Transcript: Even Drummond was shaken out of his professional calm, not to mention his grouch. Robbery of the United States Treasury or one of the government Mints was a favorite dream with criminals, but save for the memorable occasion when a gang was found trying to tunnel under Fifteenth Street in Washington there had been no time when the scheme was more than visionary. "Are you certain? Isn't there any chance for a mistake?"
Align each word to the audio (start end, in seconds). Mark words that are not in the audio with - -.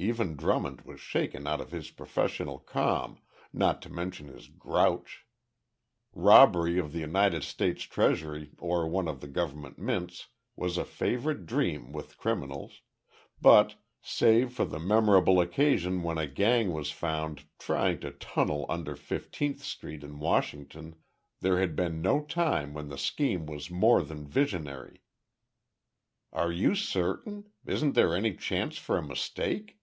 Even 0.00 0.36
Drummond 0.36 0.82
was 0.82 1.00
shaken 1.00 1.48
out 1.48 1.60
of 1.60 1.72
his 1.72 1.90
professional 1.90 2.60
calm, 2.60 3.18
not 3.52 3.82
to 3.82 3.90
mention 3.90 4.28
his 4.28 4.46
grouch. 4.46 5.26
Robbery 6.12 6.78
of 6.78 6.92
the 6.92 7.00
United 7.00 7.42
States 7.42 7.82
Treasury 7.82 8.52
or 8.60 8.86
one 8.86 9.08
of 9.08 9.20
the 9.20 9.26
government 9.26 9.76
Mints 9.76 10.28
was 10.54 10.78
a 10.78 10.84
favorite 10.84 11.46
dream 11.46 11.90
with 11.90 12.16
criminals, 12.16 12.82
but 13.42 13.74
save 14.00 14.52
for 14.52 14.64
the 14.64 14.78
memorable 14.78 15.40
occasion 15.40 16.04
when 16.04 16.16
a 16.16 16.28
gang 16.28 16.72
was 16.72 16.92
found 16.92 17.42
trying 17.58 17.98
to 17.98 18.12
tunnel 18.12 18.66
under 18.68 18.94
Fifteenth 18.94 19.64
Street 19.64 20.04
in 20.04 20.20
Washington 20.20 20.94
there 21.40 21.58
had 21.58 21.74
been 21.74 22.00
no 22.00 22.22
time 22.22 22.72
when 22.72 22.86
the 22.88 22.96
scheme 22.98 23.46
was 23.46 23.68
more 23.68 24.02
than 24.04 24.28
visionary. 24.28 25.02
"Are 26.32 26.52
you 26.52 26.76
certain? 26.76 27.50
Isn't 27.66 27.94
there 27.96 28.14
any 28.14 28.36
chance 28.36 28.78
for 28.78 28.96
a 28.96 29.02
mistake?" 29.02 29.74